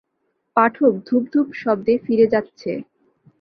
পাঠক 0.57 0.93
ধুপ 1.07 1.23
ধুপ 1.33 1.47
শব্দে 1.55 1.93
ফিরে 2.05 2.25
যাচ্ছে! 2.33 2.71